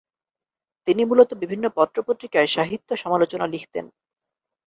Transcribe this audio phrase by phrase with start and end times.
[0.87, 3.85] তিনি মূলত বিভিন্ন পত্র-পত্রিকায় সাহিত্য সমালোচনা লিখতেন।